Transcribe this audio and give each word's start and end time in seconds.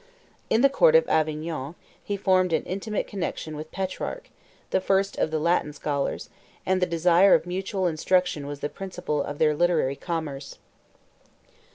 89 0.45 0.45
In 0.55 0.61
the 0.61 0.69
court 0.69 0.95
of 0.95 1.07
Avignon, 1.07 1.75
he 2.03 2.17
formed 2.17 2.53
an 2.53 2.63
intimate 2.63 3.05
connection 3.05 3.55
with 3.55 3.71
Petrarch, 3.71 4.23
90 4.23 4.31
the 4.71 4.81
first 4.81 5.15
of 5.19 5.29
the 5.29 5.37
Latin 5.37 5.73
scholars; 5.73 6.31
and 6.65 6.81
the 6.81 6.87
desire 6.87 7.35
of 7.35 7.45
mutual 7.45 7.85
instruction 7.85 8.47
was 8.47 8.61
the 8.61 8.67
principle 8.69 9.21
of 9.21 9.37
their 9.37 9.55
literary 9.55 9.95
commerce. 9.95 10.57